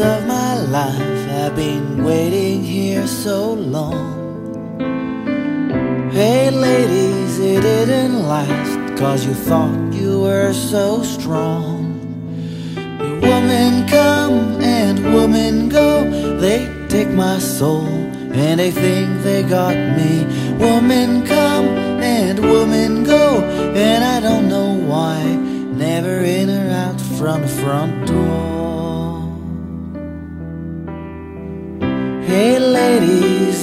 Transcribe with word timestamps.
of 0.00 0.26
my 0.26 0.56
life, 0.56 1.28
I've 1.28 1.54
been 1.54 2.02
waiting 2.04 2.64
here 2.64 3.06
so 3.06 3.52
long. 3.52 4.18
Hey, 6.10 6.50
ladies, 6.50 7.38
it 7.38 7.60
didn't 7.62 8.26
last, 8.26 8.98
cause 8.98 9.26
you 9.26 9.34
thought 9.34 9.92
you 9.92 10.20
were 10.20 10.52
so 10.52 11.02
strong. 11.02 11.98
Women 13.20 13.86
come 13.88 14.60
and 14.62 15.14
women 15.14 15.68
go, 15.68 16.04
they 16.38 16.66
take 16.88 17.08
my 17.08 17.38
soul 17.38 17.86
and 17.86 18.58
they 18.58 18.70
think 18.70 19.22
they 19.22 19.42
got 19.42 19.74
me. 19.74 20.24
Women 20.56 21.26
come 21.26 21.66
and 22.02 22.40
women 22.40 23.04
go, 23.04 23.42
and 23.74 24.04
I 24.04 24.20
don't 24.20 24.48
know 24.48 24.72
why. 24.74 25.22
Never 25.86 26.20
in 26.20 26.48
or 26.48 26.70
out 26.70 27.00
from 27.00 27.42
the 27.42 27.48
front 27.48 28.06
door. 28.06 28.59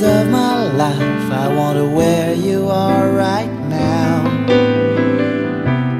Ladies 0.00 0.26
of 0.26 0.30
my 0.30 0.62
life, 0.72 1.32
I 1.32 1.48
wonder 1.56 1.88
where 1.88 2.34
you 2.34 2.68
are 2.68 3.10
right 3.10 3.50
now. 3.68 4.24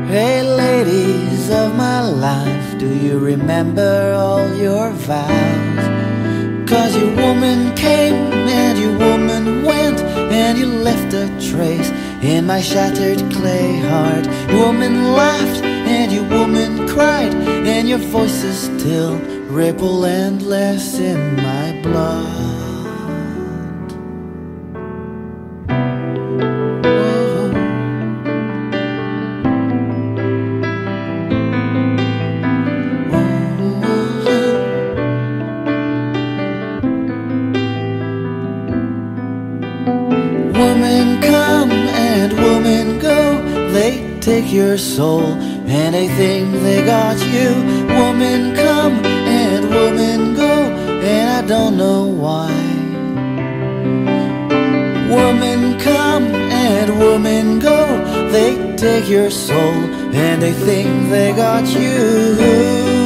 Hey, 0.07 0.43
ladies 0.43 1.51
of 1.51 1.75
my 1.75 2.03
life, 2.03 2.79
do 2.79 2.89
you 2.95 3.19
remember 3.19 4.13
all 4.15 4.55
your 4.55 4.91
vows? 4.91 6.69
Cause 6.69 6.95
your 6.97 7.15
woman 7.17 7.75
came 7.75 8.15
and 8.15 8.79
your 8.79 8.99
woman 8.99 9.65
went, 9.65 10.01
and 10.01 10.59
you 10.59 10.67
left 10.67 11.15
a 11.15 11.27
trace 11.51 11.91
in 12.23 12.47
my 12.47 12.61
shattered 12.61 13.21
clay 13.33 13.79
heart. 13.79 14.27
Your 14.51 14.67
woman 14.67 15.15
laughed 15.15 15.65
and 15.65 16.13
your 16.13 16.29
woman 16.29 16.87
cried, 16.87 17.33
and 17.35 17.89
your 17.89 17.99
voices 17.99 18.59
still 18.59 19.17
ripple 19.49 20.05
endless 20.05 20.99
in 20.99 21.37
my 21.37 21.81
blood. 21.83 21.96
Women 40.59 41.21
come 41.21 41.71
and 41.71 42.33
women 42.33 42.99
go, 42.99 43.43
they 43.73 44.19
take 44.21 44.51
your 44.51 44.79
soul 44.79 45.23
and 45.23 45.95
they 45.95 46.09
think 46.09 46.51
they 46.63 46.83
got 46.83 47.19
you. 47.35 47.51
Women 47.87 48.57
come 48.57 48.95
and 49.05 49.69
women 49.69 50.35
go, 50.35 50.73
and 51.13 51.29
I 51.29 51.47
don't 51.47 51.77
know 51.77 52.07
why. 52.07 52.51
Women 55.15 55.79
come 55.79 56.25
and 56.25 56.99
women 56.99 57.59
go, 57.59 57.81
they 58.31 58.77
take 58.77 59.11
your 59.11 59.31
soul 59.31 59.77
and 60.25 60.41
they 60.41 60.53
think 60.53 61.11
they 61.11 61.33
got 61.35 61.67
you. 61.69 63.06